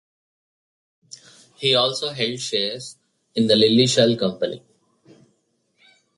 He 1.57 1.75
also 1.75 2.09
held 2.09 2.39
shares 2.39 2.97
in 3.35 3.45
the 3.45 3.53
Lilleshall 3.53 4.17
Company. 4.17 4.63